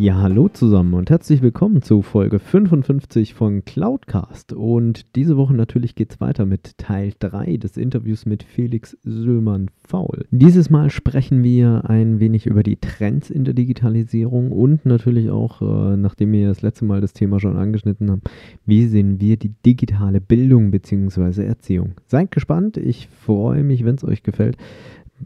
Ja, 0.00 0.18
hallo 0.22 0.48
zusammen 0.48 0.94
und 0.94 1.10
herzlich 1.10 1.42
willkommen 1.42 1.82
zu 1.82 2.02
Folge 2.02 2.38
55 2.38 3.34
von 3.34 3.64
Cloudcast. 3.64 4.52
Und 4.52 5.16
diese 5.16 5.36
Woche 5.36 5.54
natürlich 5.54 5.96
geht 5.96 6.12
es 6.12 6.20
weiter 6.20 6.46
mit 6.46 6.78
Teil 6.78 7.14
3 7.18 7.56
des 7.56 7.76
Interviews 7.76 8.24
mit 8.24 8.44
Felix 8.44 8.96
Söhlmann-Faul. 9.02 10.26
Dieses 10.30 10.70
Mal 10.70 10.90
sprechen 10.90 11.42
wir 11.42 11.90
ein 11.90 12.20
wenig 12.20 12.46
über 12.46 12.62
die 12.62 12.76
Trends 12.76 13.28
in 13.28 13.42
der 13.42 13.54
Digitalisierung 13.54 14.52
und 14.52 14.86
natürlich 14.86 15.30
auch, 15.30 15.62
äh, 15.62 15.96
nachdem 15.96 16.30
wir 16.30 16.46
das 16.46 16.62
letzte 16.62 16.84
Mal 16.84 17.00
das 17.00 17.12
Thema 17.12 17.40
schon 17.40 17.56
angeschnitten 17.56 18.08
haben, 18.08 18.22
wie 18.66 18.86
sehen 18.86 19.20
wir 19.20 19.36
die 19.36 19.54
digitale 19.66 20.20
Bildung 20.20 20.70
bzw. 20.70 21.44
Erziehung. 21.44 21.94
Seid 22.06 22.30
gespannt, 22.30 22.76
ich 22.76 23.08
freue 23.08 23.64
mich, 23.64 23.84
wenn 23.84 23.96
es 23.96 24.04
euch 24.04 24.22
gefällt. 24.22 24.58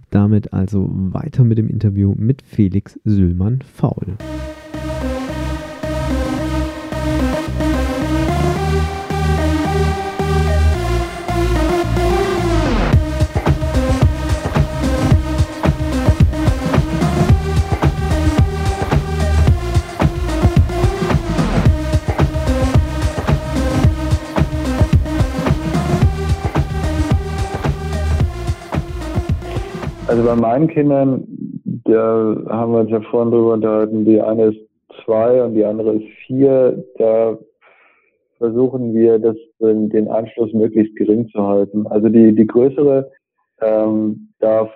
Damit 0.09 0.55
also 0.55 0.89
weiter 0.91 1.45
mit 1.45 1.59
dem 1.59 1.69
Interview 1.69 2.15
mit 2.17 2.41
Felix 2.41 2.99
Söhlmann-Faul. 3.05 4.17
Bei 30.33 30.41
meinen 30.41 30.69
Kindern, 30.69 31.27
da 31.85 32.37
haben 32.49 32.73
wir 32.73 32.81
uns 32.81 32.91
ja 32.91 33.03
vorhin 33.03 33.31
drüber 33.31 33.53
unterhalten, 33.53 34.07
die 34.07 34.19
eine 34.19 34.47
ist 34.47 34.61
zwei 35.05 35.45
und 35.45 35.55
die 35.55 35.65
andere 35.65 35.97
ist 35.97 36.09
vier. 36.27 36.83
Da 36.97 37.37
versuchen 38.39 38.95
wir, 38.95 39.19
das, 39.19 39.37
den 39.61 40.09
Anschluss 40.09 40.53
möglichst 40.55 40.97
gering 40.97 41.29
zu 41.29 41.47
halten. 41.47 41.87
Also 41.87 42.09
die, 42.09 42.35
die 42.35 42.47
größere 42.47 43.11
ähm, 43.61 44.33
darf 44.39 44.71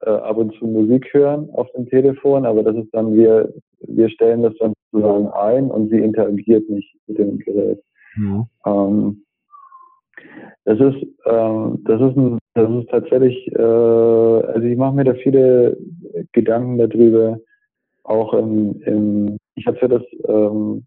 äh, 0.00 0.10
ab 0.10 0.38
und 0.38 0.54
zu 0.54 0.66
Musik 0.66 1.06
hören 1.12 1.50
auf 1.52 1.70
dem 1.72 1.86
Telefon, 1.90 2.46
aber 2.46 2.62
das 2.62 2.76
ist 2.76 2.88
dann, 2.92 3.14
wir, 3.14 3.52
wir 3.80 4.08
stellen 4.08 4.42
das 4.42 4.54
dann 4.60 4.72
sozusagen 4.92 5.28
ein 5.28 5.70
und 5.70 5.90
sie 5.90 5.98
interagiert 5.98 6.68
nicht 6.70 6.96
mit 7.06 7.18
dem 7.18 7.38
Gerät. 7.38 7.82
Mhm. 8.16 8.46
Ähm, 8.64 9.24
das 10.64 10.78
ist, 10.78 11.06
ähm, 11.26 11.82
das 11.84 12.00
ist 12.00 12.16
ein, 12.16 12.38
das 12.54 12.70
ist 12.70 12.90
tatsächlich, 12.90 13.50
äh, 13.52 13.62
also 13.62 14.62
ich 14.66 14.76
mache 14.76 14.94
mir 14.94 15.04
da 15.04 15.14
viele 15.14 15.76
Gedanken 16.32 16.78
darüber. 16.78 17.38
Auch 18.04 18.34
im, 18.34 18.80
im 18.82 19.36
ich 19.54 19.66
habe 19.66 19.78
für 19.78 19.88
das, 19.88 20.02
ähm, 20.28 20.84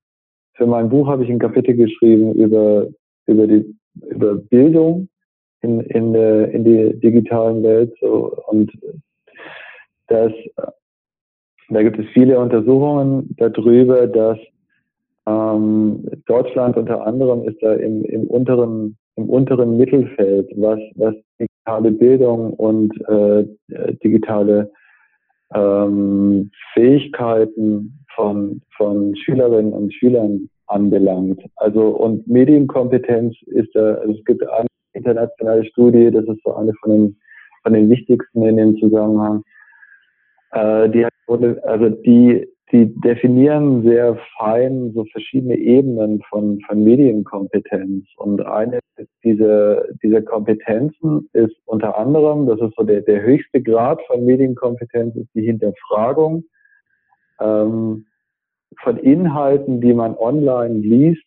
für 0.54 0.66
mein 0.66 0.90
Buch 0.90 1.08
habe 1.08 1.24
ich 1.24 1.30
ein 1.30 1.40
Kapitel 1.40 1.76
geschrieben 1.76 2.34
über 2.34 2.88
über 3.28 3.48
die 3.48 3.76
über 4.10 4.36
Bildung 4.36 5.10
in 5.62 5.82
in 5.82 6.14
der 6.14 6.52
in 6.52 6.64
die 6.64 7.00
digitalen 7.00 7.64
Welt 7.64 7.94
so 8.00 8.38
und 8.48 8.72
das 10.08 10.32
da 11.70 11.82
gibt 11.82 11.98
es 11.98 12.06
viele 12.14 12.40
Untersuchungen 12.40 13.36
darüber, 13.38 14.08
dass 14.08 14.38
ähm, 15.26 16.06
Deutschland 16.28 16.78
unter 16.78 17.06
anderem 17.06 17.48
ist 17.48 17.62
da 17.62 17.74
im, 17.74 18.06
im 18.06 18.28
unteren 18.28 18.98
im 19.18 19.30
unteren 19.30 19.78
Mittelfeld, 19.78 20.50
was, 20.56 20.80
was 20.96 21.16
digitale 21.40 21.92
Bildung 21.92 22.54
und 22.54 22.92
äh, 23.08 23.46
digitale 24.04 24.72
ähm, 25.54 26.52
Fähigkeiten 26.74 28.00
von, 28.14 28.62
von 28.76 29.16
Schülerinnen 29.16 29.74
und 29.74 29.94
Schülern 29.94 30.50
anbelangt. 30.68 31.42
Also 31.58 31.90
und 31.90 32.28
Medienkompetenz 32.28 33.36
ist 33.48 33.70
da, 33.74 33.96
also 33.96 34.14
es 34.14 34.26
gibt 34.26 34.48
eine 34.48 34.68
internationale 34.94 35.66
Studie, 35.66 36.12
das 36.12 36.26
ist 36.26 36.42
so 36.44 36.56
eine 36.56 36.74
von 36.82 36.92
den 36.92 37.18
von 37.64 37.74
den 37.74 37.90
wichtigsten 37.90 38.44
in 38.44 38.58
dem 38.58 38.78
Zusammenhang. 38.78 39.44
Äh, 40.52 40.90
die 40.90 41.06
also 41.64 41.90
die 41.90 42.48
die 42.72 42.94
definieren 43.02 43.84
sehr 43.84 44.18
fein 44.38 44.92
so 44.94 45.06
verschiedene 45.06 45.56
Ebenen 45.56 46.22
von, 46.30 46.60
von 46.62 46.84
Medienkompetenz. 46.84 48.08
Und 48.18 48.44
eine 48.44 48.80
dieser, 49.24 49.86
dieser 50.02 50.22
Kompetenzen 50.22 51.30
ist 51.34 51.56
unter 51.66 51.98
anderem, 51.98 52.48
das 52.48 52.60
ist 52.62 52.76
so 52.76 52.84
der, 52.84 53.02
der 53.02 53.22
höchste 53.22 53.62
Grad 53.62 54.02
von 54.08 54.26
Medienkompetenz, 54.26 55.16
ist 55.16 55.30
die 55.36 55.44
Hinterfragung 55.44 56.46
ähm, 57.40 58.08
von 58.82 58.98
Inhalten, 58.98 59.80
die 59.80 59.94
man 59.94 60.16
online 60.18 60.80
liest, 60.80 61.24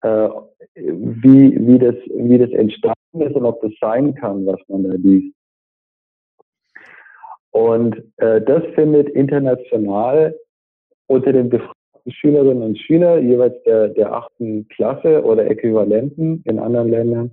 äh, 0.00 0.28
wie, 0.74 1.58
wie, 1.66 1.78
das, 1.78 1.96
wie 2.14 2.38
das 2.38 2.50
entstanden 2.50 3.20
ist 3.20 3.34
und 3.34 3.44
ob 3.44 3.60
das 3.60 3.72
sein 3.80 4.14
kann, 4.14 4.46
was 4.46 4.60
man 4.68 4.84
da 4.84 4.94
liest. 4.94 5.34
Und 7.50 8.02
äh, 8.16 8.40
das 8.40 8.64
findet 8.74 9.10
international 9.10 10.34
unter 11.06 11.32
den 11.32 11.50
befragten 11.50 12.12
Schülerinnen 12.12 12.62
und 12.62 12.78
Schülern 12.78 13.26
jeweils 13.28 13.62
der, 13.64 13.88
der 13.88 14.12
achten 14.12 14.68
Klasse 14.68 15.22
oder 15.24 15.46
Äquivalenten 15.50 16.42
in 16.44 16.58
anderen 16.58 16.90
Ländern 16.90 17.30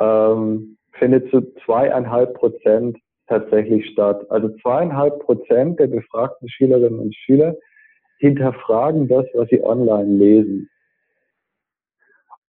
ähm, 0.00 0.76
findet 0.92 1.30
zu 1.30 1.42
zweieinhalb 1.64 2.34
Prozent 2.34 2.98
tatsächlich 3.26 3.86
statt. 3.90 4.24
Also 4.30 4.48
zweieinhalb 4.62 5.18
Prozent 5.20 5.78
der 5.78 5.88
befragten 5.88 6.48
Schülerinnen 6.48 6.98
und 6.98 7.14
Schüler 7.14 7.54
hinterfragen 8.18 9.08
das, 9.08 9.26
was 9.34 9.48
sie 9.48 9.62
online 9.62 10.16
lesen. 10.16 10.68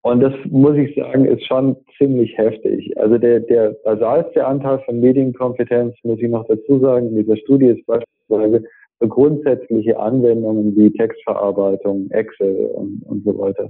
Und 0.02 0.22
das 0.22 0.34
muss 0.46 0.78
ich 0.78 0.96
sagen, 0.96 1.26
ist 1.26 1.46
schon 1.46 1.76
ziemlich 1.98 2.38
heftig. 2.38 2.98
Also 2.98 3.18
der, 3.18 3.42
der 3.42 3.72
basalste 3.84 4.46
Anteil 4.46 4.80
von 4.86 5.02
Medienkompetenz, 5.02 5.96
muss 6.04 6.20
ich 6.22 6.30
noch 6.30 6.48
dazu 6.48 6.80
sagen, 6.80 7.08
in 7.10 7.18
dieser 7.18 7.36
Studie 7.36 7.68
ist 7.68 7.86
beispielsweise 7.86 8.64
grundsätzliche 9.00 10.00
Anwendungen 10.00 10.76
wie 10.76 10.92
Textverarbeitung, 10.92 12.10
Excel 12.12 12.68
und, 12.74 13.04
und 13.04 13.24
so 13.24 13.38
weiter. 13.38 13.70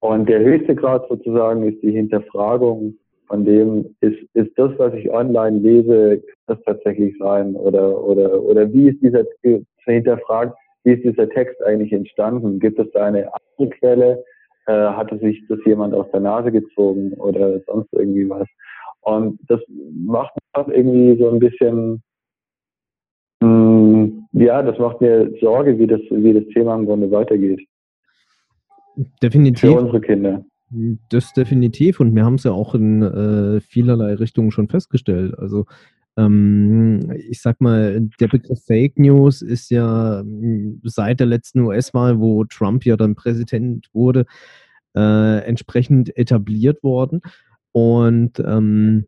Und 0.00 0.28
der 0.28 0.40
höchste 0.40 0.74
Grad 0.74 1.08
sozusagen 1.08 1.62
ist 1.62 1.80
die 1.82 1.92
Hinterfragung 1.92 2.94
von 3.28 3.44
dem, 3.44 3.94
ist, 4.00 4.18
ist 4.34 4.50
das, 4.56 4.72
was 4.78 4.92
ich 4.94 5.10
online 5.10 5.58
lese, 5.58 6.18
kann 6.18 6.56
das 6.56 6.62
tatsächlich 6.64 7.16
sein? 7.18 7.54
Oder, 7.54 8.02
oder, 8.02 8.42
oder 8.42 8.72
wie 8.72 8.88
ist 8.88 9.00
dieser, 9.00 9.24
zu 9.24 9.64
hinterfragen, 9.84 10.52
wie 10.84 10.94
ist 10.94 11.04
dieser 11.04 11.28
Text 11.28 11.62
eigentlich 11.62 11.92
entstanden? 11.92 12.58
Gibt 12.58 12.78
es 12.78 12.90
da 12.92 13.04
eine 13.04 13.30
andere 13.32 13.76
Quelle? 13.78 14.24
Äh, 14.66 14.72
hatte 14.72 15.18
sich 15.18 15.42
das 15.48 15.58
jemand 15.64 15.94
aus 15.94 16.10
der 16.12 16.20
Nase 16.20 16.52
gezogen 16.52 17.12
oder 17.14 17.60
sonst 17.66 17.92
irgendwie 17.92 18.28
was? 18.28 18.46
Und 19.02 19.38
das 19.48 19.60
macht 19.68 20.32
irgendwie 20.54 21.16
so 21.20 21.30
ein 21.30 21.38
bisschen 21.38 22.02
ja, 24.32 24.62
das 24.62 24.78
macht 24.78 25.00
mir 25.00 25.32
Sorge, 25.40 25.78
wie 25.78 25.86
das, 25.86 26.00
wie 26.10 26.32
das 26.32 26.44
Thema 26.52 26.74
im 26.74 26.86
Grunde 26.86 27.10
weitergeht. 27.10 27.60
Definitiv. 29.22 29.70
Für 29.70 29.80
unsere 29.80 30.00
Kinder. 30.00 30.44
Das 31.10 31.34
definitiv 31.34 32.00
und 32.00 32.14
wir 32.14 32.24
haben 32.24 32.36
es 32.36 32.44
ja 32.44 32.52
auch 32.52 32.74
in 32.74 33.02
äh, 33.02 33.60
vielerlei 33.60 34.14
Richtungen 34.14 34.50
schon 34.50 34.68
festgestellt. 34.68 35.38
Also 35.38 35.66
ähm, 36.16 37.12
ich 37.28 37.40
sag 37.42 37.60
mal, 37.60 38.08
der 38.20 38.28
Begriff 38.28 38.64
Fake 38.64 38.98
News 38.98 39.42
ist 39.42 39.70
ja 39.70 40.22
mm, 40.24 40.80
seit 40.84 41.20
der 41.20 41.26
letzten 41.26 41.60
US-Wahl, 41.60 42.20
wo 42.20 42.44
Trump 42.44 42.84
ja 42.84 42.96
dann 42.96 43.14
Präsident 43.14 43.88
wurde, 43.92 44.24
äh, 44.94 45.44
entsprechend 45.44 46.16
etabliert 46.16 46.82
worden. 46.82 47.20
Und 47.72 48.38
ähm, 48.40 49.06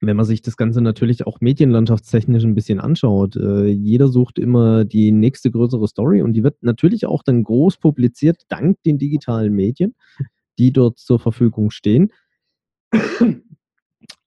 wenn 0.00 0.16
man 0.16 0.24
sich 0.26 0.42
das 0.42 0.56
Ganze 0.56 0.80
natürlich 0.80 1.26
auch 1.26 1.40
medienlandschaftstechnisch 1.40 2.44
ein 2.44 2.54
bisschen 2.54 2.80
anschaut, 2.80 3.36
äh, 3.36 3.66
jeder 3.66 4.08
sucht 4.08 4.38
immer 4.38 4.84
die 4.84 5.12
nächste 5.12 5.50
größere 5.50 5.88
Story 5.88 6.22
und 6.22 6.32
die 6.34 6.42
wird 6.44 6.62
natürlich 6.62 7.06
auch 7.06 7.22
dann 7.22 7.44
groß 7.44 7.78
publiziert, 7.78 8.42
dank 8.48 8.82
den 8.84 8.98
digitalen 8.98 9.52
Medien, 9.54 9.94
die 10.58 10.72
dort 10.72 10.98
zur 10.98 11.18
Verfügung 11.20 11.70
stehen. 11.70 12.12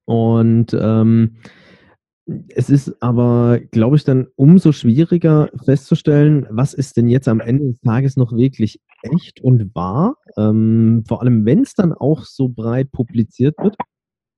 Und 0.05 0.73
ähm, 0.79 1.37
Es 2.55 2.69
ist 2.69 3.01
aber, 3.01 3.59
glaube 3.71 3.97
ich, 3.97 4.05
dann 4.05 4.27
umso 4.35 4.71
schwieriger 4.71 5.49
festzustellen, 5.65 6.47
was 6.49 6.73
ist 6.73 6.95
denn 6.95 7.09
jetzt 7.09 7.27
am 7.27 7.41
Ende 7.41 7.65
des 7.67 7.81
Tages 7.81 8.15
noch 8.15 8.31
wirklich 8.31 8.79
echt 9.01 9.41
und 9.41 9.75
wahr? 9.75 10.15
Ähm, 10.37 11.03
vor 11.05 11.21
allem, 11.21 11.45
wenn 11.45 11.61
es 11.63 11.73
dann 11.73 11.91
auch 11.91 12.23
so 12.23 12.47
breit 12.47 12.91
publiziert 12.93 13.55
wird. 13.61 13.75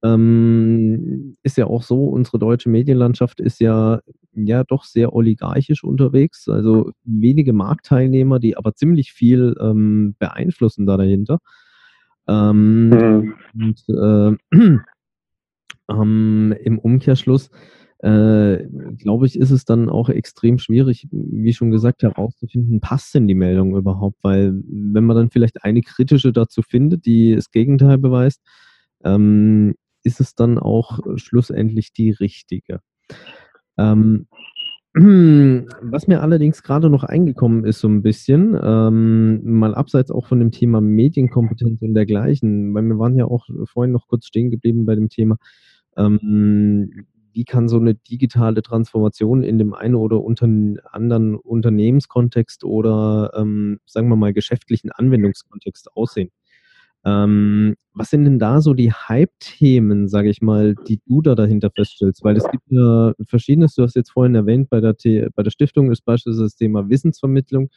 Ähm, 0.06 1.38
ist 1.42 1.58
ja 1.58 1.66
auch 1.66 1.82
so, 1.82 2.06
unsere 2.06 2.38
deutsche 2.38 2.70
Medienlandschaft 2.70 3.40
ist 3.40 3.60
ja, 3.60 4.02
ja 4.34 4.64
doch 4.64 4.84
sehr 4.84 5.14
oligarchisch 5.14 5.84
unterwegs, 5.84 6.48
also 6.48 6.92
wenige 7.04 7.54
Marktteilnehmer, 7.54 8.40
die 8.40 8.58
aber 8.58 8.76
ziemlich 8.76 9.14
viel 9.14 9.56
ähm, 9.60 10.16
beeinflussen 10.20 10.86
da 10.86 10.98
dahinter. 10.98 11.40
Ähm, 12.28 12.90
mhm. 12.90 13.34
Und 13.56 13.84
äh, 13.90 14.38
ähm, 15.90 16.56
im 16.64 16.80
Umkehrschluss 16.80 17.50
äh, 18.00 18.68
glaube 18.98 19.26
ich, 19.26 19.40
ist 19.40 19.52
es 19.52 19.66
dann 19.66 19.90
auch 19.90 20.10
extrem 20.10 20.60
schwierig, 20.60 21.08
wie 21.12 21.54
schon 21.54 21.72
gesagt, 21.72 22.04
herauszufinden, 22.04 22.80
passt 22.82 23.16
denn 23.16 23.28
die 23.28 23.34
Meldung 23.36 23.76
überhaupt? 23.76 24.18
Weil 24.22 24.54
wenn 24.68 25.06
man 25.06 25.16
dann 25.16 25.32
vielleicht 25.32 25.64
eine 25.64 25.82
kritische 25.82 26.32
dazu 26.32 26.62
findet, 26.62 27.06
die 27.06 27.36
das 27.36 27.50
Gegenteil 27.50 27.98
beweist, 27.98 28.42
ähm, 29.04 29.76
ist 30.06 30.22
es 30.22 30.36
dann 30.36 30.58
auch 30.58 31.00
schlussendlich 31.16 31.92
die 31.92 32.12
richtige. 32.12 32.80
Ähm, 33.78 34.28
was 34.94 36.08
mir 36.08 36.22
allerdings 36.22 36.64
gerade 36.64 36.90
noch 36.90 37.04
eingekommen 37.04 37.66
ist, 37.66 37.80
so 37.80 37.90
ein 37.90 38.02
bisschen, 38.02 38.58
ähm, 38.64 39.42
mal 39.44 39.76
abseits 39.76 40.12
auch 40.12 40.28
von 40.28 40.40
dem 40.40 40.52
Thema 40.52 40.80
Medienkompetenz 40.80 41.82
und 41.82 41.96
dergleichen, 41.96 42.74
weil 42.74 42.84
wir 42.84 42.98
waren 42.98 43.18
ja 43.18 43.26
auch 43.26 43.48
vorhin 43.66 43.92
noch 43.92 44.08
kurz 44.08 44.28
stehen 44.28 44.52
geblieben 44.52 44.86
bei 44.86 44.96
dem 44.96 45.10
Thema, 45.10 45.38
ähm, 45.98 47.06
wie 47.34 47.44
kann 47.44 47.68
so 47.68 47.78
eine 47.78 47.96
digitale 47.96 48.62
Transformation 48.62 49.44
in 49.44 49.58
dem 49.58 49.74
einen 49.74 49.96
oder 49.96 50.24
unter 50.24 50.48
anderen 50.92 51.36
Unternehmenskontext 51.36 52.64
oder, 52.64 53.32
ähm, 53.36 53.80
sagen 53.86 54.08
wir 54.08 54.16
mal, 54.16 54.32
geschäftlichen 54.32 54.92
Anwendungskontext 54.92 55.92
aussehen? 55.98 56.30
Ähm, 57.06 57.76
was 57.94 58.10
sind 58.10 58.26
denn 58.26 58.40
da 58.40 58.62
so 58.62 58.74
die 58.74 58.92
Hype-Themen, 58.92 60.08
sage 60.08 60.30
ich 60.30 60.42
mal, 60.42 60.76
die 60.88 61.00
du 61.06 61.22
da 61.22 61.36
dahinter 61.36 61.70
feststellst? 61.72 62.24
Weil 62.24 62.36
es 62.38 62.50
gibt 62.50 62.66
ja 62.68 63.14
verschiedenes, 63.28 63.76
du 63.76 63.84
hast 63.84 63.96
jetzt 63.96 64.12
vorhin 64.12 64.36
erwähnt, 64.36 64.70
bei 64.70 64.82
der, 64.82 64.98
T 64.98 65.28
bei 65.36 65.44
der 65.44 65.52
Stiftung 65.52 65.92
ist 65.92 66.04
beispielsweise 66.04 66.44
das 66.44 66.56
Thema 66.56 66.90
Wissensvermittlung 66.90 67.70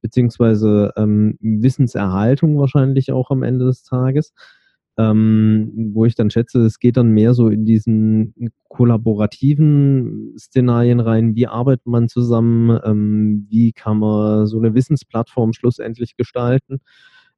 beziehungsweise 0.00 0.92
ähm, 0.96 1.36
Wissenserhaltung 1.40 2.58
wahrscheinlich 2.58 3.10
auch 3.10 3.30
am 3.30 3.42
Ende 3.42 3.66
des 3.66 3.82
Tages 3.82 4.32
ähm, 4.98 5.92
wo 5.94 6.04
ich 6.06 6.16
dann 6.16 6.28
schätze, 6.28 6.60
es 6.64 6.80
geht 6.80 6.96
dann 6.96 7.10
mehr 7.10 7.32
so 7.32 7.48
in 7.48 7.64
diesen 7.64 8.34
kollaborativen 8.68 10.34
Szenarien 10.36 10.98
rein. 10.98 11.36
Wie 11.36 11.46
arbeitet 11.46 11.86
man 11.86 12.08
zusammen? 12.08 12.78
Ähm, 12.84 13.46
wie 13.48 13.72
kann 13.72 13.98
man 14.00 14.46
so 14.46 14.58
eine 14.58 14.74
Wissensplattform 14.74 15.52
schlussendlich 15.52 16.16
gestalten? 16.16 16.80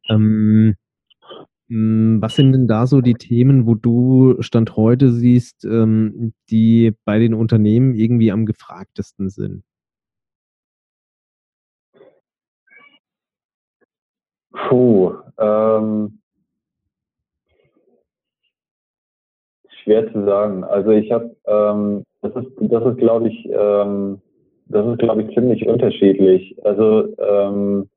Ähm, 0.08 0.76
was 1.70 2.34
sind 2.34 2.52
denn 2.52 2.66
da 2.66 2.86
so 2.86 3.00
die 3.00 3.14
Themen, 3.14 3.66
wo 3.66 3.74
du 3.76 4.36
Stand 4.40 4.76
heute 4.76 5.10
siehst, 5.12 5.64
ähm, 5.64 6.32
die 6.50 6.94
bei 7.04 7.18
den 7.20 7.32
Unternehmen 7.32 7.94
irgendwie 7.94 8.32
am 8.32 8.44
gefragtesten 8.44 9.30
sind? 9.30 9.62
Puh, 14.52 15.14
ähm, 15.38 16.20
schwer 19.82 20.12
zu 20.12 20.24
sagen. 20.24 20.64
Also 20.64 20.90
ich 20.90 21.10
habe, 21.12 21.36
ähm, 21.46 22.04
das 22.22 22.34
ist, 22.34 22.50
das 22.60 22.84
ist, 22.84 22.98
glaube 22.98 23.28
ich, 23.28 23.48
ähm, 23.52 24.20
das 24.66 24.86
ist, 24.86 24.98
glaube 24.98 25.22
ich, 25.22 25.34
ziemlich 25.34 25.66
unterschiedlich. 25.66 26.56
Also 26.64 27.16
ähm, 27.18 27.88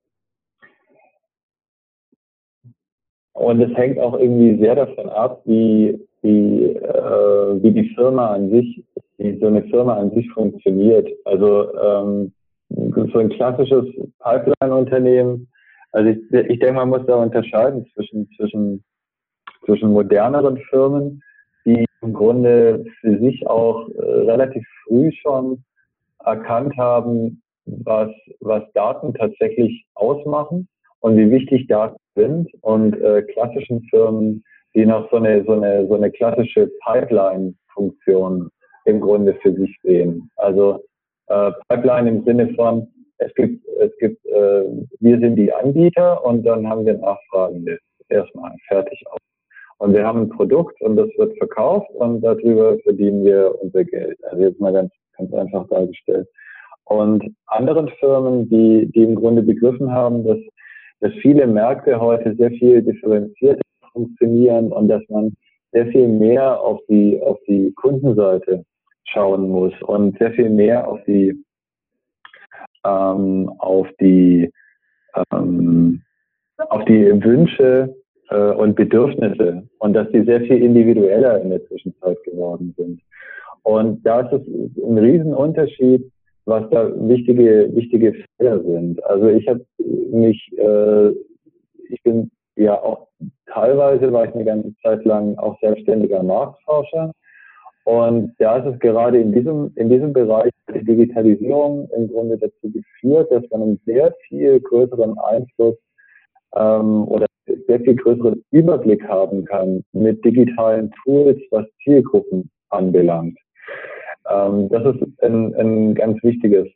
und 3.34 3.62
es 3.62 3.76
hängt 3.76 4.00
auch 4.00 4.18
irgendwie 4.18 4.60
sehr 4.60 4.76
davon 4.76 5.10
ab, 5.10 5.42
wie 5.46 6.00
wie, 6.24 6.68
äh, 6.68 7.62
wie 7.62 7.72
die 7.72 7.94
Firma 7.96 8.34
an 8.34 8.50
sich, 8.50 8.84
wie 9.18 9.38
so 9.40 9.48
eine 9.48 9.64
Firma 9.64 9.98
an 9.98 10.12
sich 10.12 10.30
funktioniert. 10.32 11.08
Also 11.26 11.70
ähm, 11.78 12.34
so 12.70 13.20
ein 13.20 13.30
klassisches 13.30 13.86
Pipeline-Unternehmen. 14.20 15.50
Also 15.92 16.10
ich, 16.10 16.20
ich 16.32 16.60
denke, 16.60 16.74
man 16.74 16.90
muss 16.90 17.06
da 17.06 17.16
unterscheiden 17.16 17.86
zwischen 17.94 18.30
zwischen 18.38 18.84
zwischen 19.66 19.92
moderneren 19.92 20.58
Firmen, 20.70 21.22
die 21.66 21.86
im 22.02 22.14
Grunde 22.14 22.84
für 23.00 23.18
sich 23.20 23.46
auch 23.48 23.88
äh, 23.90 24.02
relativ 24.02 24.66
früh 24.84 25.12
schon 25.22 25.64
erkannt 26.26 26.76
haben, 26.78 27.42
was, 27.66 28.10
was 28.40 28.64
Daten 28.74 29.14
tatsächlich 29.14 29.86
ausmachen 29.94 30.68
und 31.04 31.18
wie 31.18 31.30
wichtig 31.30 31.68
Daten 31.68 31.98
sind 32.16 32.50
und 32.62 33.00
äh, 33.02 33.24
klassischen 33.24 33.84
Firmen, 33.90 34.44
die 34.74 34.86
noch 34.86 35.10
so 35.12 35.18
eine, 35.18 35.44
so 35.44 35.52
eine, 35.52 35.86
so 35.88 35.96
eine 35.96 36.10
klassische 36.10 36.72
Pipeline-Funktion 36.86 38.50
im 38.86 39.02
Grunde 39.02 39.34
für 39.42 39.54
sich 39.54 39.76
sehen. 39.84 40.32
Also 40.38 40.80
äh, 41.28 41.52
Pipeline 41.68 42.10
im 42.10 42.24
Sinne 42.24 42.54
von, 42.56 42.88
es 43.18 43.34
gibt, 43.36 43.68
es 43.82 43.92
gibt, 44.00 44.26
äh, 44.28 44.64
wir 45.00 45.20
sind 45.20 45.36
die 45.36 45.52
Anbieter 45.52 46.26
und 46.26 46.44
dann 46.44 46.68
haben 46.68 46.86
wir 46.86 46.98
Nachfragende 46.98 47.80
erstmal 48.08 48.54
fertig 48.70 49.04
aus. 49.12 49.20
Und 49.80 49.94
wir 49.94 50.06
haben 50.06 50.22
ein 50.22 50.30
Produkt 50.30 50.82
und 50.82 50.96
das 50.96 51.10
wird 51.18 51.38
verkauft 51.38 51.90
und 51.96 52.22
darüber 52.22 52.78
verdienen 52.80 53.26
wir 53.26 53.54
unser 53.62 53.84
Geld. 53.84 54.18
Also 54.24 54.44
jetzt 54.44 54.62
mal 54.62 54.72
ganz, 54.72 54.92
ganz 55.18 55.34
einfach 55.34 55.68
dargestellt. 55.68 56.30
Und 56.86 57.36
anderen 57.48 57.90
Firmen, 58.00 58.48
die, 58.50 58.90
die 58.94 59.04
im 59.04 59.16
Grunde 59.16 59.42
begriffen 59.42 59.92
haben, 59.92 60.24
dass, 60.24 60.38
dass 61.04 61.12
viele 61.16 61.46
Märkte 61.48 62.00
heute 62.00 62.34
sehr 62.36 62.52
viel 62.52 62.82
differenzierter 62.82 63.62
funktionieren 63.92 64.72
und 64.72 64.88
dass 64.88 65.04
man 65.10 65.36
sehr 65.74 65.88
viel 65.88 66.08
mehr 66.08 66.62
auf 66.62 66.80
die, 66.88 67.20
auf 67.22 67.38
die 67.46 67.74
Kundenseite 67.74 68.64
schauen 69.04 69.50
muss 69.50 69.74
und 69.82 70.18
sehr 70.18 70.32
viel 70.32 70.50
mehr 70.50 70.88
auf 70.88 71.04
die, 71.06 71.44
ähm, 72.86 73.52
auf 73.58 73.86
die, 74.00 74.50
ähm, 75.34 76.02
auf 76.70 76.86
die 76.86 77.22
Wünsche 77.22 77.94
äh, 78.30 78.52
und 78.52 78.76
Bedürfnisse 78.76 79.68
und 79.80 79.94
dass 79.94 80.10
die 80.12 80.24
sehr 80.24 80.40
viel 80.42 80.64
individueller 80.64 81.42
in 81.42 81.50
der 81.50 81.66
Zwischenzeit 81.66 82.24
geworden 82.24 82.74
sind. 82.78 83.02
Und 83.64 84.06
da 84.06 84.22
ist 84.22 84.32
es 84.32 84.48
ein 84.82 84.98
Riesenunterschied, 84.98 86.13
was 86.46 86.70
da 86.70 86.92
wichtige, 87.08 87.70
wichtige 87.74 88.14
Fehler 88.38 88.62
sind. 88.64 89.04
Also 89.06 89.28
ich 89.28 89.48
habe 89.48 89.66
mich, 89.78 90.52
äh, 90.58 91.10
ich 91.90 92.02
bin 92.04 92.32
ja 92.56 92.82
auch 92.82 93.08
teilweise 93.54 94.12
war 94.12 94.26
ich 94.26 94.34
eine 94.34 94.46
ganze 94.46 94.74
Zeit 94.82 95.06
lang 95.06 95.38
auch 95.38 95.60
selbstständiger 95.60 96.24
Marktforscher. 96.24 97.12
Und 97.86 98.34
da 98.40 98.58
ist 98.58 98.74
es 98.74 98.80
gerade 98.80 99.20
in 99.20 99.34
diesem, 99.34 99.74
in 99.76 99.90
diesem 99.90 100.14
Bereich 100.14 100.52
der 100.74 100.84
Digitalisierung 100.84 101.90
im 101.96 102.08
Grunde 102.08 102.38
dazu 102.38 102.72
geführt, 102.72 103.30
dass 103.32 103.44
man 103.52 103.62
einen 103.62 103.82
sehr 103.86 104.16
viel 104.28 104.60
größeren 104.62 105.18
Einfluss 105.20 105.76
ähm, 106.56 107.08
oder 107.08 107.26
sehr 107.68 107.82
viel 107.82 107.96
größeren 107.96 108.42
Überblick 108.52 109.04
haben 109.04 109.44
kann 109.44 109.84
mit 109.92 110.24
digitalen 110.24 110.92
Tools, 111.04 111.40
was 111.52 111.66
Zielgruppen 111.84 112.50
anbelangt. 112.70 113.38
Ähm, 114.30 114.70
das 114.70 114.96
ist 114.96 115.24
ein, 115.24 115.54
ein 115.56 115.96
ganz 115.96 116.22
wichtiges 116.24 116.68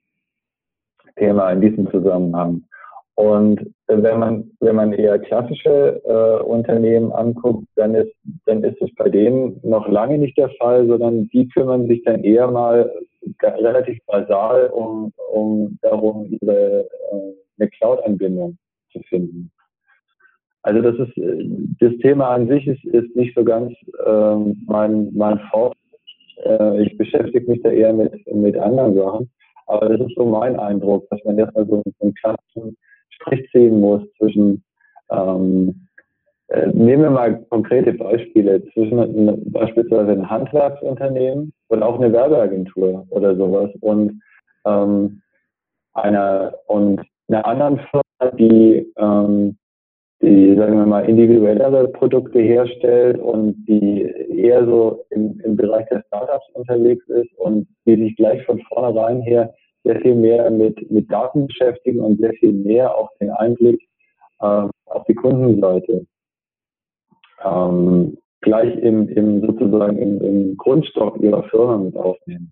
Thema 1.16 1.52
in 1.52 1.62
diesem 1.62 1.90
Zusammenhang. 1.92 2.64
Und 3.16 3.74
wenn 3.88 4.20
man, 4.20 4.52
wenn 4.60 4.76
man 4.76 4.94
eher 4.94 5.18
klassische 5.18 6.02
äh, 6.06 6.44
Unternehmen 6.44 7.12
anguckt, 7.12 7.66
dann 7.76 7.96
ist, 7.96 8.14
dann 8.46 8.64
ist 8.64 8.80
es 8.80 8.94
bei 8.96 9.10
denen 9.10 9.60
noch 9.64 9.88
lange 9.88 10.20
nicht 10.20 10.38
der 10.38 10.50
Fall, 10.60 10.86
sondern 10.88 11.28
die 11.30 11.48
kümmern 11.48 11.88
sich 11.88 12.04
dann 12.04 12.24
eher 12.24 12.50
mal 12.52 12.92
relativ 13.42 13.98
basal 14.06 14.68
um, 14.68 15.12
um 15.34 15.80
darum, 15.82 16.28
ihre, 16.30 16.82
äh, 16.82 17.34
eine 17.60 17.70
Cloud-Anbindung 17.72 18.58
zu 18.92 19.00
finden. 19.10 19.52
Also 20.62 20.82
das 20.82 21.08
ist 21.08 21.14
das 21.80 21.94
Thema 22.02 22.32
an 22.32 22.48
sich 22.50 22.68
ist, 22.68 22.84
ist 22.86 23.16
nicht 23.16 23.34
so 23.36 23.44
ganz 23.44 23.74
ähm, 24.06 24.64
mein 24.68 25.10
mein 25.16 25.40
Fort. 25.50 25.74
Äh, 26.44 26.84
ich 26.84 26.98
beschäftige 26.98 27.50
mich 27.50 27.62
da 27.64 27.70
eher 27.70 27.94
mit 27.94 28.14
mit 28.34 28.58
anderen 28.58 28.96
Sachen. 28.96 29.32
Aber 29.68 29.90
das 29.90 30.08
ist 30.08 30.16
so 30.16 30.26
mein 30.26 30.58
Eindruck, 30.60 31.10
dass 31.10 31.24
man 31.26 31.38
erstmal 31.38 31.66
so, 31.68 31.84
einen 32.00 32.14
klassischen 32.14 32.78
Strich 33.10 33.50
ziehen 33.52 33.80
muss 33.80 34.02
zwischen 34.18 34.64
ähm, 35.10 35.88
äh, 36.50 36.68
nehmen 36.68 37.04
wir 37.04 37.10
mal 37.10 37.44
konkrete 37.50 37.94
Beispiele 37.94 38.64
zwischen 38.72 39.00
ein, 39.00 39.52
beispielsweise 39.52 40.12
ein 40.12 40.30
Handwerksunternehmen 40.30 41.54
oder 41.68 41.86
auch 41.86 42.00
eine 42.00 42.14
Werbeagentur 42.14 43.06
oder 43.10 43.36
sowas 43.36 43.70
und 43.82 44.22
ähm, 44.66 45.22
einer 45.94 46.54
und 46.68 47.02
einer 47.28 47.46
anderen 47.46 47.80
Firma, 47.80 48.36
die 48.38 48.94
ähm, 48.98 49.58
die, 50.22 50.56
sagen 50.56 50.78
wir 50.78 50.86
mal, 50.86 51.08
individuellere 51.08 51.88
Produkte 51.90 52.40
herstellt 52.40 53.20
und 53.20 53.66
die 53.68 54.02
eher 54.02 54.66
so 54.66 55.06
im, 55.12 55.40
im 55.42 55.56
Bereich 55.56 55.88
der 55.90 56.04
Startups 56.08 56.46
unterwegs 56.54 57.08
ist 57.08 57.34
und 57.38 57.68
die 57.86 57.96
sich 57.96 58.16
gleich 58.16 58.44
von 58.46 58.60
vornherein 58.62 59.22
her 59.22 59.54
sehr 59.84 60.00
viel 60.02 60.16
mehr 60.16 60.50
mit, 60.50 60.90
mit 60.90 61.12
Daten 61.12 61.48
beschäftigen 61.48 62.00
und 62.00 62.20
sehr 62.20 62.34
viel 62.34 62.52
mehr 62.52 62.96
auch 62.96 63.10
den 63.22 63.30
Einblick 63.30 63.82
äh, 64.42 64.68
auf 64.86 65.04
die 65.08 65.16
Kundenseite 65.16 66.06
ähm, 67.44 68.18
gleich 68.42 68.76
im, 68.78 69.10
im 69.10 69.42
sozusagen 69.42 69.98
im, 69.98 70.22
im 70.22 70.58
Grundstock 70.58 71.18
ihrer 71.22 71.44
Firma 71.44 71.78
mit 71.78 71.96
aufnehmen. 71.96 72.52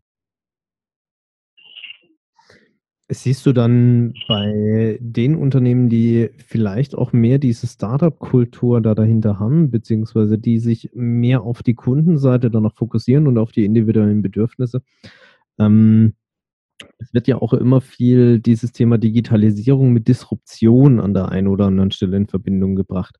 Siehst 3.08 3.46
du 3.46 3.54
dann 3.54 4.16
bei 4.28 4.98
den 5.00 5.36
Unternehmen, 5.36 5.90
die 5.90 6.32
vielleicht 6.48 6.96
auch 6.96 7.14
mehr 7.14 7.38
diese 7.38 7.68
Startup-Kultur 7.68 8.82
da 8.82 8.96
dahinter 8.96 9.40
haben, 9.40 9.70
beziehungsweise 9.70 10.40
die 10.40 10.58
sich 10.58 10.90
mehr 10.96 11.42
auf 11.44 11.62
die 11.62 11.76
Kundenseite 11.76 12.50
dann 12.50 12.64
noch 12.64 12.74
fokussieren 12.74 13.28
und 13.28 13.38
auf 13.38 13.52
die 13.52 13.64
individuellen 13.64 14.24
Bedürfnisse, 14.24 14.82
ähm, 15.60 16.14
es 16.98 17.14
wird 17.14 17.28
ja 17.28 17.42
auch 17.42 17.54
immer 17.54 17.82
viel 17.82 18.40
dieses 18.40 18.72
Thema 18.72 18.98
Digitalisierung 18.98 19.94
mit 19.94 20.08
Disruption 20.08 21.00
an 21.00 21.14
der 21.14 21.30
einen 21.30 21.48
oder 21.48 21.66
anderen 21.66 21.92
Stelle 21.92 22.18
in 22.18 22.28
Verbindung 22.28 22.76
gebracht. 22.76 23.18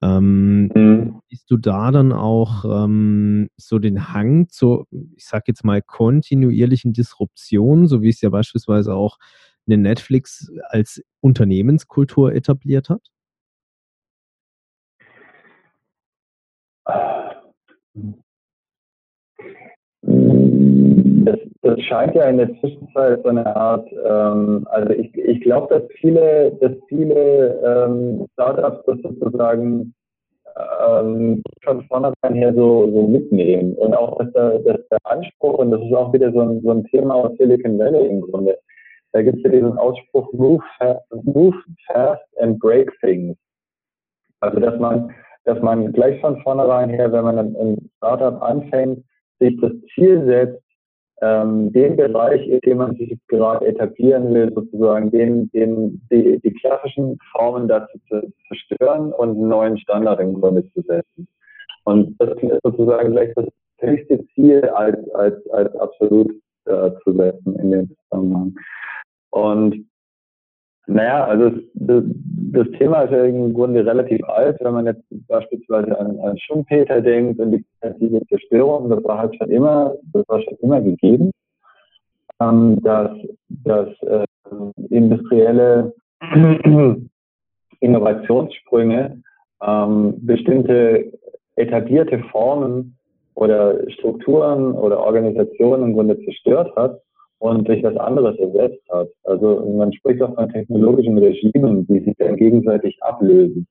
Ähm, 0.00 0.70
mhm. 0.74 1.20
Siehst 1.28 1.50
du 1.50 1.56
da 1.56 1.90
dann 1.90 2.12
auch 2.12 2.64
ähm, 2.64 3.48
so 3.56 3.78
den 3.78 4.12
Hang 4.12 4.48
zur, 4.48 4.86
ich 5.16 5.26
sag 5.26 5.48
jetzt 5.48 5.64
mal, 5.64 5.82
kontinuierlichen 5.82 6.92
Disruption, 6.92 7.86
so 7.86 8.02
wie 8.02 8.08
es 8.08 8.20
ja 8.20 8.30
beispielsweise 8.30 8.94
auch 8.94 9.18
eine 9.66 9.76
Netflix 9.76 10.50
als 10.68 11.02
Unternehmenskultur 11.20 12.32
etabliert 12.32 12.88
hat? 12.88 13.10
Das, 20.02 21.38
das 21.60 21.82
scheint 21.82 22.14
ja 22.14 22.28
in 22.30 22.38
der 22.38 22.48
Zwischenzeit 22.60 22.77
so 23.22 23.28
eine 23.28 23.56
Art, 23.56 23.88
ähm, 24.04 24.66
also 24.70 24.92
ich, 24.92 25.14
ich 25.16 25.40
glaube, 25.40 25.74
dass 25.74 25.82
viele, 25.98 26.52
dass 26.60 26.72
viele 26.88 27.60
ähm, 27.64 28.26
Startups 28.32 28.84
das 28.86 28.98
sozusagen 29.02 29.94
ähm, 30.88 31.42
von 31.62 31.84
vornherein 31.84 32.34
her 32.34 32.52
so, 32.54 32.90
so 32.90 33.06
mitnehmen. 33.06 33.74
Und 33.74 33.94
auch, 33.94 34.18
dass 34.18 34.32
der, 34.32 34.58
dass 34.60 34.88
der 34.88 34.98
Anspruch, 35.04 35.58
und 35.58 35.70
das 35.70 35.80
ist 35.80 35.94
auch 35.94 36.12
wieder 36.12 36.32
so 36.32 36.40
ein, 36.40 36.60
so 36.62 36.70
ein 36.70 36.84
Thema 36.86 37.14
aus 37.14 37.36
Silicon 37.38 37.78
Valley 37.78 38.06
im 38.06 38.20
Grunde, 38.22 38.58
da 39.12 39.22
gibt 39.22 39.38
es 39.38 39.44
ja 39.44 39.50
diesen 39.50 39.78
Ausspruch, 39.78 40.32
move 40.32 40.62
move 41.22 41.56
fast 41.86 42.22
and 42.40 42.58
break 42.58 42.90
things. 43.00 43.36
Also, 44.40 44.60
dass 44.60 44.78
man, 44.78 45.10
dass 45.44 45.60
man 45.62 45.92
gleich 45.92 46.20
von 46.20 46.40
vornherein 46.42 46.90
her, 46.90 47.10
wenn 47.12 47.24
man 47.24 47.38
ein 47.38 47.90
Startup 47.96 48.40
anfängt, 48.42 49.02
sich 49.40 49.58
das 49.60 49.72
Ziel 49.94 50.24
setzt, 50.26 50.62
ähm, 51.20 51.72
den 51.72 51.96
Bereich, 51.96 52.46
in 52.46 52.60
dem 52.60 52.78
man 52.78 52.96
sich 52.96 53.16
gerade 53.28 53.66
etablieren 53.66 54.32
will, 54.32 54.52
sozusagen 54.54 55.10
den, 55.10 55.50
den, 55.50 56.00
die, 56.10 56.38
die 56.40 56.52
klassischen 56.54 57.18
Formen 57.32 57.68
dazu 57.68 57.98
zu 58.08 58.32
zerstören 58.48 59.12
und 59.12 59.30
einen 59.30 59.48
neuen 59.48 59.78
Standard 59.78 60.20
im 60.20 60.34
Grunde 60.34 60.64
zu 60.72 60.82
setzen. 60.82 61.26
Und 61.84 62.14
das 62.18 62.30
ist 62.30 62.60
sozusagen 62.62 63.12
vielleicht 63.12 63.36
das 63.36 63.46
höchste 63.78 64.24
Ziel 64.34 64.64
als, 64.74 64.98
als, 65.14 65.50
als 65.50 65.74
absolut 65.76 66.30
äh, 66.66 66.90
zu 67.02 67.12
setzen 67.12 67.56
in 67.56 67.70
dem 67.70 67.96
Zusammenhang. 68.10 68.54
Und 69.30 69.86
naja, 70.88 71.26
also 71.26 71.50
das, 71.74 72.02
das 72.52 72.66
Thema 72.78 73.02
ist 73.02 73.12
ja 73.12 73.24
im 73.24 73.52
Grunde 73.52 73.84
relativ 73.84 74.24
alt, 74.26 74.56
wenn 74.60 74.72
man 74.72 74.86
jetzt 74.86 75.02
beispielsweise 75.28 75.98
an, 75.98 76.18
an 76.20 76.38
Schumpeter 76.38 77.02
denkt 77.02 77.38
und 77.40 77.52
die 77.52 77.64
kreative 77.80 78.26
Zerstörung, 78.26 78.88
das 78.88 79.04
war 79.04 79.18
halt 79.18 79.36
schon 79.36 79.50
immer, 79.50 79.94
das 80.14 80.26
war 80.28 80.40
schon 80.40 80.56
immer 80.62 80.80
gegeben, 80.80 81.30
ähm, 82.40 82.82
dass, 82.82 83.10
dass 83.64 83.88
äh, 84.02 84.24
industrielle 84.88 85.92
Innovationssprünge 87.80 89.22
ähm, 89.62 90.14
bestimmte 90.26 91.12
etablierte 91.56 92.18
Formen 92.30 92.96
oder 93.34 93.78
Strukturen 93.90 94.72
oder 94.72 95.00
Organisationen 95.00 95.84
im 95.84 95.92
Grunde 95.92 96.18
zerstört 96.24 96.74
hat 96.76 96.98
und 97.38 97.68
durch 97.68 97.82
was 97.82 97.96
anderes 97.96 98.38
ersetzt 98.38 98.82
hat. 98.90 99.08
Also 99.24 99.64
man 99.76 99.92
spricht 99.92 100.22
auch 100.22 100.34
von 100.34 100.48
technologischen 100.50 101.18
Regimen, 101.18 101.86
die 101.86 102.00
sich 102.00 102.14
dann 102.18 102.36
gegenseitig 102.36 102.98
ablösen. 103.02 103.66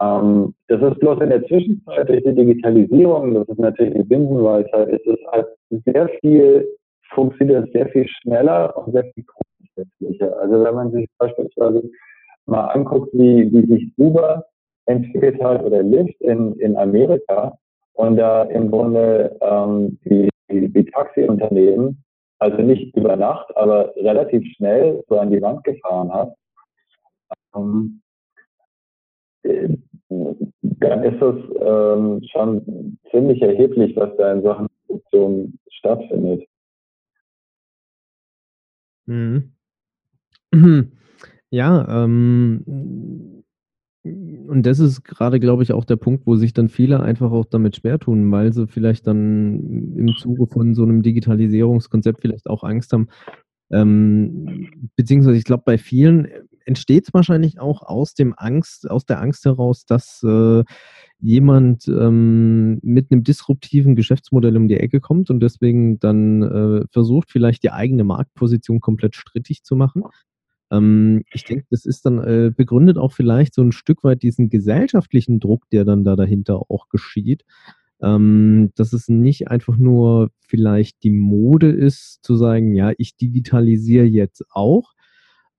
Ähm, 0.00 0.54
das 0.68 0.80
ist 0.80 1.00
bloß 1.00 1.20
in 1.20 1.30
der 1.30 1.44
Zwischenzeit 1.46 2.08
durch 2.08 2.22
die 2.22 2.34
Digitalisierung, 2.34 3.34
das 3.34 3.48
ist 3.48 3.58
natürlich 3.58 3.94
die 3.94 4.04
Binsenweisheit, 4.04 4.88
ist 4.90 5.06
es 5.06 5.18
halt 5.32 5.46
sehr 5.70 6.08
viel, 6.20 6.68
funktioniert 7.10 7.70
sehr 7.72 7.88
viel 7.88 8.06
schneller 8.06 8.76
und 8.76 8.92
sehr 8.92 9.04
viel 9.12 9.24
grundsätzlicher. 9.24 10.38
Also 10.40 10.62
wenn 10.64 10.74
man 10.74 10.92
sich 10.92 11.08
beispielsweise 11.18 11.82
mal 12.46 12.66
anguckt, 12.66 13.12
wie, 13.12 13.52
wie 13.52 13.66
sich 13.66 13.92
Uber 13.98 14.44
entwickelt 14.86 15.42
hat 15.42 15.64
oder 15.64 15.82
Lyft 15.82 16.20
in, 16.20 16.54
in 16.60 16.76
Amerika 16.76 17.52
und 17.94 18.16
da 18.16 18.44
im 18.44 18.70
Grunde 18.70 19.36
ähm, 19.40 19.98
die, 20.04 20.28
die, 20.50 20.72
die 20.72 20.84
Taxiunternehmen 20.84 22.02
also 22.38 22.62
nicht 22.62 22.96
über 22.96 23.16
Nacht, 23.16 23.54
aber 23.56 23.94
relativ 23.96 24.44
schnell 24.56 25.02
so 25.08 25.18
an 25.18 25.30
die 25.30 25.42
Wand 25.42 25.64
gefahren 25.64 26.12
hat, 26.12 26.34
ähm, 27.54 28.00
äh, 29.42 29.68
dann 30.60 31.02
ist 31.04 31.20
es 31.20 31.36
ähm, 31.60 32.22
schon 32.30 32.98
ziemlich 33.10 33.42
erheblich, 33.42 33.96
was 33.96 34.16
da 34.16 34.32
in 34.32 34.42
Sachen 34.42 34.68
Produktion 34.86 35.58
stattfindet. 35.70 36.46
Mhm. 39.06 39.52
Ja, 41.50 42.04
ähm, 42.04 43.37
und 44.48 44.64
das 44.64 44.78
ist 44.78 45.04
gerade, 45.04 45.40
glaube 45.40 45.62
ich, 45.62 45.72
auch 45.72 45.84
der 45.84 45.96
Punkt, 45.96 46.26
wo 46.26 46.36
sich 46.36 46.52
dann 46.52 46.68
viele 46.68 47.00
einfach 47.00 47.30
auch 47.30 47.44
damit 47.44 47.76
schwer 47.76 47.98
tun, 47.98 48.30
weil 48.32 48.52
sie 48.52 48.66
vielleicht 48.66 49.06
dann 49.06 49.94
im 49.96 50.14
Zuge 50.16 50.46
von 50.46 50.74
so 50.74 50.82
einem 50.82 51.02
Digitalisierungskonzept 51.02 52.20
vielleicht 52.20 52.48
auch 52.48 52.64
Angst 52.64 52.92
haben. 52.92 53.08
Ähm, 53.70 54.90
beziehungsweise 54.96 55.36
ich 55.36 55.44
glaube, 55.44 55.64
bei 55.66 55.76
vielen 55.78 56.26
entsteht 56.64 57.06
es 57.06 57.14
wahrscheinlich 57.14 57.60
auch 57.60 57.82
aus 57.82 58.14
dem 58.14 58.34
Angst, 58.36 58.90
aus 58.90 59.04
der 59.04 59.20
Angst 59.20 59.44
heraus, 59.44 59.84
dass 59.84 60.22
äh, 60.22 60.64
jemand 61.20 61.88
ähm, 61.88 62.78
mit 62.82 63.10
einem 63.10 63.24
disruptiven 63.24 63.96
Geschäftsmodell 63.96 64.56
um 64.56 64.68
die 64.68 64.76
Ecke 64.76 65.00
kommt 65.00 65.30
und 65.30 65.40
deswegen 65.40 65.98
dann 65.98 66.42
äh, 66.42 66.84
versucht, 66.90 67.30
vielleicht 67.30 67.62
die 67.62 67.72
eigene 67.72 68.04
Marktposition 68.04 68.80
komplett 68.80 69.16
strittig 69.16 69.64
zu 69.64 69.76
machen. 69.76 70.04
Ähm, 70.70 71.24
ich 71.32 71.44
denke, 71.44 71.66
das 71.70 71.84
ist 71.84 72.04
dann 72.06 72.18
äh, 72.18 72.52
begründet 72.54 72.98
auch 72.98 73.12
vielleicht 73.12 73.54
so 73.54 73.62
ein 73.62 73.72
Stück 73.72 74.04
weit 74.04 74.22
diesen 74.22 74.50
gesellschaftlichen 74.50 75.40
Druck, 75.40 75.68
der 75.70 75.84
dann 75.84 76.04
da 76.04 76.16
dahinter 76.16 76.70
auch 76.70 76.88
geschieht. 76.88 77.44
Ähm, 78.00 78.70
dass 78.76 78.92
es 78.92 79.08
nicht 79.08 79.48
einfach 79.48 79.76
nur 79.76 80.30
vielleicht 80.40 81.02
die 81.02 81.10
Mode 81.10 81.70
ist, 81.70 82.20
zu 82.22 82.36
sagen, 82.36 82.74
ja, 82.74 82.92
ich 82.96 83.16
digitalisiere 83.16 84.04
jetzt 84.04 84.44
auch, 84.50 84.92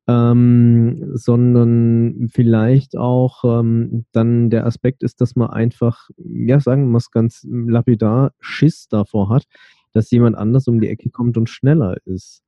ähm, 0.08 1.12
sondern 1.14 2.30
vielleicht 2.32 2.98
auch 2.98 3.44
ähm, 3.44 4.06
dann 4.14 4.50
der 4.50 4.66
Aspekt 4.66 5.04
ist, 5.04 5.20
dass 5.22 5.36
man 5.36 5.50
einfach, 5.50 6.10
ja, 6.18 6.62
sagen 6.62 6.90
wir 6.92 6.98
es 6.98 7.12
ganz 7.12 7.46
lapidar, 7.48 8.32
Schiss 8.40 8.88
davor 8.88 9.30
hat, 9.30 9.44
dass 9.92 10.10
jemand 10.10 10.38
anders 10.38 10.68
um 10.68 10.80
die 10.80 10.88
Ecke 10.88 11.10
kommt 11.10 11.38
und 11.38 11.50
schneller 11.50 11.98
ist. 12.06 12.42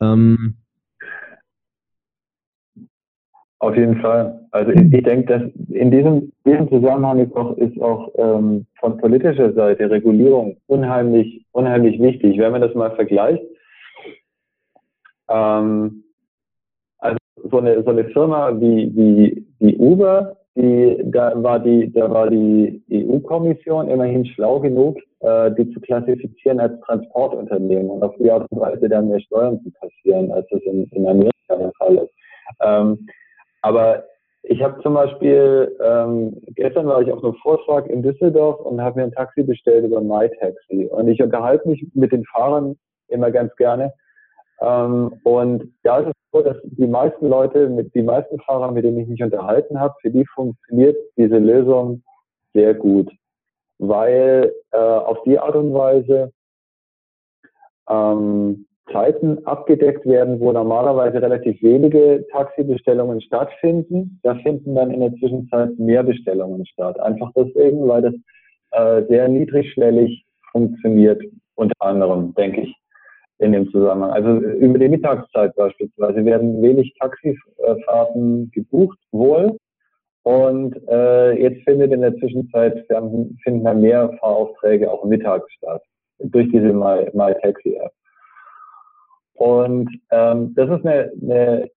Ähm, 0.00 0.58
auf 3.58 3.76
jeden 3.76 4.00
Fall. 4.00 4.40
Also 4.50 4.72
ich, 4.72 4.92
ich 4.92 5.02
denke, 5.02 5.38
dass 5.38 5.42
in 5.70 5.90
diesem, 5.90 6.32
diesem 6.44 6.68
Zusammenhang 6.68 7.18
ist 7.20 7.34
auch, 7.34 7.56
ist 7.56 7.80
auch 7.80 8.12
ähm, 8.16 8.66
von 8.80 8.98
politischer 8.98 9.52
Seite 9.54 9.90
Regulierung 9.90 10.56
unheimlich, 10.66 11.44
unheimlich 11.52 12.00
wichtig. 12.00 12.38
Wenn 12.38 12.52
man 12.52 12.60
das 12.60 12.74
mal 12.74 12.94
vergleicht, 12.94 13.42
ähm, 15.28 16.04
also 16.98 17.16
so 17.50 17.58
eine, 17.58 17.82
so 17.82 17.90
eine 17.90 18.04
Firma 18.10 18.60
wie, 18.60 18.94
wie, 18.94 19.46
wie 19.60 19.76
Uber, 19.76 20.36
die, 20.54 20.98
da 21.04 21.32
war 21.42 21.58
die, 21.58 21.92
da 21.92 22.10
war 22.10 22.30
die 22.30 22.82
EU-Kommission 22.90 23.88
immerhin 23.88 24.24
schlau 24.24 24.58
genug, 24.60 24.98
äh, 25.20 25.50
die 25.52 25.70
zu 25.72 25.80
klassifizieren 25.80 26.60
als 26.60 26.78
Transportunternehmen 26.80 27.90
und 27.90 28.02
auf 28.02 28.14
die 28.18 28.30
Art 28.30 28.50
und 28.50 28.60
Weise 28.60 28.88
dann 28.88 29.08
mehr 29.08 29.20
Steuern 29.20 29.60
zu 29.62 29.70
kassieren, 29.72 30.30
als 30.32 30.46
das 30.50 30.62
in, 30.62 30.84
in 30.92 31.06
Amerika 31.06 31.56
der 31.58 31.72
Fall 31.78 31.96
ist. 31.96 32.14
Ähm, 32.60 33.06
aber 33.66 34.04
ich 34.44 34.62
habe 34.62 34.80
zum 34.80 34.94
Beispiel, 34.94 35.76
ähm, 35.82 36.40
gestern 36.54 36.86
war 36.86 37.02
ich 37.02 37.10
auf 37.10 37.24
einem 37.24 37.34
Vortrag 37.34 37.88
in 37.88 38.00
Düsseldorf 38.00 38.60
und 38.60 38.80
habe 38.80 39.00
mir 39.00 39.06
ein 39.06 39.12
Taxi 39.12 39.42
bestellt 39.42 39.84
über 39.84 40.00
MyTaxi. 40.00 40.86
Und 40.86 41.08
ich 41.08 41.20
unterhalte 41.20 41.68
mich 41.68 41.84
mit 41.94 42.12
den 42.12 42.24
Fahrern 42.26 42.76
immer 43.08 43.32
ganz 43.32 43.54
gerne. 43.56 43.92
Ähm, 44.60 45.18
und 45.24 45.74
da 45.82 45.98
ist 45.98 46.06
es 46.06 46.12
so, 46.32 46.42
dass 46.42 46.56
die 46.62 46.86
meisten 46.86 47.28
Leute, 47.28 47.68
mit 47.68 47.92
die 47.92 48.02
meisten 48.02 48.38
Fahrer, 48.38 48.70
mit 48.70 48.84
denen 48.84 49.00
ich 49.00 49.08
mich 49.08 49.20
unterhalten 49.20 49.80
habe, 49.80 49.94
für 50.00 50.10
die 50.10 50.24
funktioniert 50.26 50.96
diese 51.16 51.38
Lösung 51.38 52.04
sehr 52.54 52.74
gut, 52.74 53.10
weil 53.78 54.54
äh, 54.70 54.76
auf 54.78 55.24
die 55.24 55.40
Art 55.40 55.56
und 55.56 55.74
Weise 55.74 56.32
ähm, 57.90 58.66
Zeiten 58.92 59.44
abgedeckt 59.46 60.06
werden, 60.06 60.38
wo 60.38 60.52
normalerweise 60.52 61.20
relativ 61.20 61.60
wenige 61.62 62.24
Taxibestellungen 62.30 63.20
stattfinden. 63.20 64.20
Da 64.22 64.36
finden 64.36 64.74
dann 64.74 64.90
in 64.90 65.00
der 65.00 65.14
Zwischenzeit 65.14 65.78
mehr 65.78 66.02
Bestellungen 66.02 66.64
statt. 66.66 66.98
Einfach 67.00 67.30
deswegen, 67.36 67.88
weil 67.88 68.02
das 68.02 68.14
äh, 68.72 69.06
sehr 69.08 69.28
niedrigschwellig 69.28 70.24
funktioniert, 70.52 71.22
unter 71.56 71.74
anderem, 71.80 72.34
denke 72.34 72.62
ich, 72.62 72.76
in 73.38 73.52
dem 73.52 73.70
Zusammenhang. 73.70 74.12
Also 74.12 74.38
über 74.38 74.78
die 74.78 74.88
Mittagszeit 74.88 75.54
beispielsweise 75.56 76.24
werden 76.24 76.62
wenig 76.62 76.94
Taxifahrten 77.00 78.50
gebucht 78.52 78.98
wohl. 79.10 79.56
Und 80.22 80.76
äh, 80.88 81.40
jetzt 81.40 81.62
findet 81.64 81.92
in 81.92 82.00
der 82.00 82.16
Zwischenzeit 82.16 82.84
finden 82.88 83.64
dann 83.64 83.80
mehr 83.80 84.10
Fahraufträge 84.20 84.90
auch 84.90 85.04
mittags 85.04 85.50
statt 85.52 85.82
durch 86.18 86.48
diese 86.50 86.72
My, 86.72 87.08
My 87.12 87.32
Taxi 87.42 87.74
App. 87.74 87.92
Und 89.36 89.90
ähm, 90.10 90.54
das 90.54 90.68
ist 90.70 90.86
eine, 90.86 91.12
eine 91.22 91.70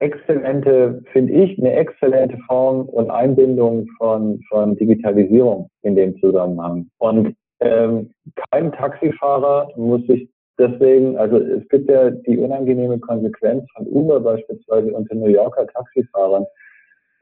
exzellente, 0.00 1.02
finde 1.12 1.32
ich, 1.32 1.58
eine 1.58 1.72
exzellente 1.74 2.36
Form 2.48 2.88
und 2.88 3.10
Einbindung 3.10 3.86
von, 3.98 4.42
von 4.48 4.76
Digitalisierung 4.76 5.70
in 5.82 5.94
dem 5.94 6.18
Zusammenhang. 6.18 6.88
Und 6.98 7.36
ähm, 7.60 8.10
kein 8.50 8.72
Taxifahrer 8.72 9.70
muss 9.76 10.04
sich 10.08 10.28
deswegen, 10.58 11.16
also 11.16 11.36
es 11.38 11.66
gibt 11.68 11.88
ja 11.88 12.10
die 12.10 12.36
unangenehme 12.36 12.98
Konsequenz 12.98 13.64
von 13.76 13.86
Uber 13.86 14.20
beispielsweise 14.20 14.92
unter 14.92 15.14
New 15.14 15.28
Yorker 15.28 15.68
Taxifahrern, 15.68 16.46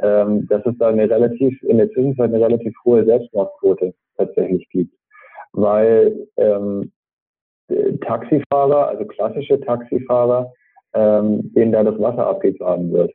ähm, 0.00 0.46
dass 0.48 0.64
es 0.64 0.76
da 0.78 0.88
eine 0.88 1.08
relativ, 1.08 1.62
in 1.62 1.76
der 1.76 1.90
Zwischenzeit 1.90 2.32
eine 2.32 2.42
relativ 2.42 2.74
hohe 2.84 3.04
Selbstmordquote 3.04 3.92
tatsächlich 4.16 4.66
gibt. 4.70 4.94
Weil 5.52 6.26
ähm, 6.38 6.92
Taxifahrer, 8.00 8.88
also 8.88 9.04
klassische 9.04 9.60
Taxifahrer, 9.60 10.52
ähm, 10.94 11.52
denen 11.54 11.72
da 11.72 11.82
das 11.82 11.98
Wasser 12.00 12.26
abgegraben 12.26 12.92
wird. 12.92 13.12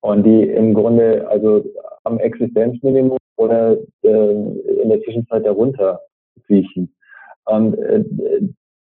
Und 0.00 0.24
die 0.24 0.42
im 0.42 0.74
Grunde 0.74 1.26
also 1.28 1.64
am 2.04 2.18
Existenzminimum 2.18 3.18
oder 3.36 3.76
äh, 4.02 4.32
in 4.82 4.88
der 4.88 5.00
Zwischenzeit 5.02 5.46
darunter 5.46 6.00
riechen. 6.48 6.92
Und 7.44 7.78
äh, 7.78 8.04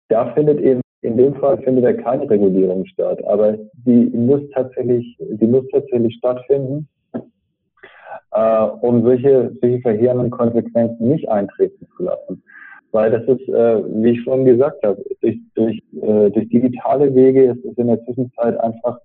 da 0.10 0.34
findet 0.34 0.62
eben, 0.62 0.82
in 1.02 1.18
dem 1.18 1.36
Fall 1.36 1.58
findet 1.64 1.84
ja 1.84 1.94
keine 1.94 2.30
Regulierung 2.30 2.86
statt, 2.86 3.24
aber 3.26 3.58
die 3.86 4.06
muss 4.14 4.42
tatsächlich, 4.54 5.18
die 5.20 5.48
muss 5.48 5.66
tatsächlich 5.72 6.16
stattfinden, 6.16 6.88
äh, 8.32 8.64
um 8.82 9.04
solche, 9.04 9.52
solche 9.60 9.82
verheerenden 9.82 10.30
Konsequenzen 10.30 11.10
nicht 11.10 11.28
eintreten 11.28 11.88
zu 11.98 12.04
lassen 12.04 12.44
weil 12.94 13.10
das 13.12 13.24
ist, 13.24 13.50
äh, 13.50 13.84
wie 14.04 14.12
ich 14.12 14.24
schon 14.24 14.46
gesagt 14.46 14.84
habe, 14.84 15.04
durch, 15.20 15.40
durch, 15.56 15.84
äh, 16.02 16.30
durch 16.30 16.48
digitale 16.50 17.14
Wege 17.14 17.46
ist 17.46 17.66
es 17.66 17.78
in 17.78 17.88
der 17.88 18.04
Zwischenzeit 18.06 18.58
einfach 18.60 19.00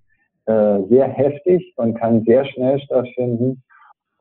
äh, 0.45 0.79
sehr 0.89 1.07
heftig 1.07 1.73
und 1.75 1.95
kann 1.95 2.23
sehr 2.23 2.45
schnell 2.45 2.79
stattfinden. 2.79 3.63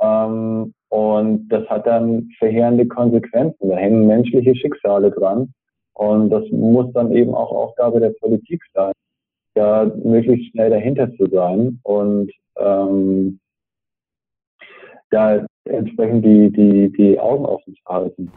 Ähm, 0.00 0.72
und 0.88 1.48
das 1.50 1.68
hat 1.68 1.86
dann 1.86 2.30
verheerende 2.38 2.86
Konsequenzen. 2.86 3.68
Da 3.68 3.76
hängen 3.76 4.06
menschliche 4.06 4.56
Schicksale 4.56 5.10
dran. 5.10 5.52
Und 5.92 6.30
das 6.30 6.44
muss 6.50 6.90
dann 6.94 7.12
eben 7.12 7.34
auch 7.34 7.52
Aufgabe 7.52 8.00
der 8.00 8.14
Politik 8.20 8.62
sein, 8.72 8.92
da 9.54 9.90
möglichst 10.02 10.52
schnell 10.52 10.70
dahinter 10.70 11.12
zu 11.16 11.26
sein 11.26 11.80
und 11.82 12.30
ähm, 12.56 13.40
da 15.10 15.44
entsprechend 15.64 16.24
die, 16.24 16.50
die, 16.52 16.92
die 16.92 17.18
Augen 17.18 17.44
offen 17.44 17.74
zu 17.74 17.84
halten. 17.86 18.30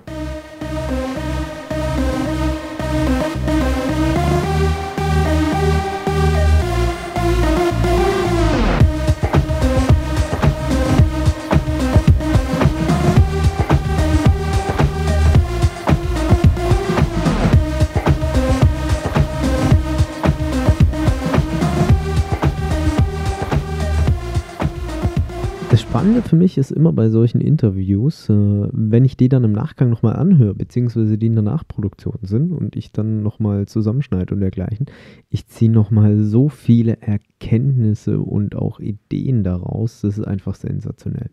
Spannende 26.02 26.28
für 26.28 26.36
mich 26.36 26.58
ist 26.58 26.72
immer 26.72 26.94
bei 26.94 27.10
solchen 27.10 27.42
Interviews, 27.42 28.28
äh, 28.28 28.34
wenn 28.34 29.06
ich 29.06 29.18
die 29.18 29.30
dann 29.30 29.44
im 29.44 29.52
Nachgang 29.52 29.92
nochmal 29.92 30.16
anhöre, 30.16 30.56
beziehungsweise 30.56 31.16
die 31.20 31.28
in 31.28 31.36
der 31.36 31.44
Nachproduktion 31.44 32.18
sind 32.24 32.52
und 32.52 32.76
ich 32.76 32.92
dann 32.92 33.22
nochmal 33.22 33.68
zusammenschneide 33.68 34.34
und 34.34 34.40
dergleichen, 34.40 34.88
ich 35.30 35.46
ziehe 35.46 35.70
nochmal 35.70 36.18
so 36.18 36.50
viele 36.50 37.00
Erkenntnisse 37.02 38.20
und 38.20 38.56
auch 38.56 38.80
Ideen 38.80 39.44
daraus. 39.44 40.02
Das 40.02 40.18
ist 40.18 40.26
einfach 40.26 40.56
sensationell. 40.56 41.30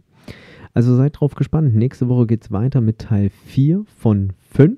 Also 0.74 0.94
seid 0.96 1.18
drauf 1.18 1.35
gespannt. 1.35 1.74
Nächste 1.74 2.11
Woche 2.11 2.26
geht 2.26 2.44
es 2.44 2.52
weiter 2.52 2.83
mit 2.83 2.98
Teil 2.98 3.31
4 3.31 3.85
von 3.87 4.35
5. 4.50 4.76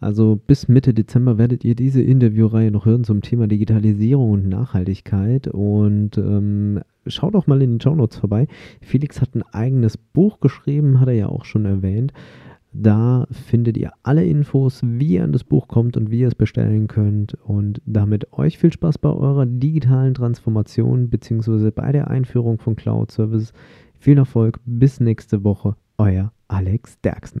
Also 0.00 0.40
bis 0.46 0.66
Mitte 0.66 0.94
Dezember 0.94 1.36
werdet 1.36 1.64
ihr 1.64 1.74
diese 1.74 2.02
Interviewreihe 2.02 2.70
noch 2.70 2.86
hören 2.86 3.04
zum 3.04 3.20
Thema 3.20 3.46
Digitalisierung 3.46 4.30
und 4.30 4.48
Nachhaltigkeit. 4.48 5.46
Und 5.48 6.16
ähm, 6.16 6.80
schaut 7.06 7.34
doch 7.34 7.46
mal 7.46 7.60
in 7.60 7.72
den 7.72 7.80
Show 7.80 7.94
Notes 7.94 8.18
vorbei. 8.18 8.46
Felix 8.80 9.20
hat 9.20 9.34
ein 9.34 9.42
eigenes 9.52 9.98
Buch 9.98 10.40
geschrieben, 10.40 11.00
hat 11.00 11.08
er 11.08 11.14
ja 11.14 11.28
auch 11.28 11.44
schon 11.44 11.66
erwähnt. 11.66 12.12
Da 12.72 13.26
findet 13.30 13.76
ihr 13.76 13.92
alle 14.04 14.24
Infos, 14.24 14.80
wie 14.84 15.14
ihr 15.14 15.24
an 15.24 15.32
das 15.32 15.42
Buch 15.42 15.66
kommt 15.66 15.96
und 15.96 16.10
wie 16.10 16.20
ihr 16.20 16.28
es 16.28 16.36
bestellen 16.36 16.86
könnt. 16.86 17.34
Und 17.44 17.82
damit 17.84 18.32
euch 18.32 18.58
viel 18.58 18.72
Spaß 18.72 18.98
bei 18.98 19.10
eurer 19.10 19.44
digitalen 19.44 20.14
Transformation 20.14 21.10
bzw. 21.10 21.72
bei 21.72 21.92
der 21.92 22.08
Einführung 22.08 22.58
von 22.58 22.76
Cloud 22.76 23.10
Services. 23.10 23.52
Viel 23.98 24.16
Erfolg, 24.16 24.60
bis 24.64 25.00
nächste 25.00 25.44
Woche, 25.44 25.76
euer 25.98 26.32
Alex 26.48 26.98
Derksen. 27.00 27.40